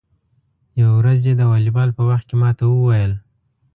[0.79, 3.13] یوه ورځ یې د والیبال په وخت کې ما ته و ویل: